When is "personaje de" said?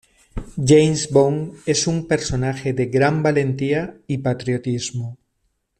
2.07-2.87